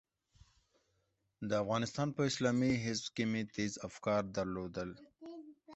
[1.49, 4.89] د افغانستان په اسلامي حزب کې مې تېز افکار درلودل.